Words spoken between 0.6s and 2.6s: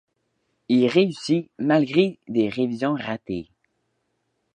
Il réussit, malgré des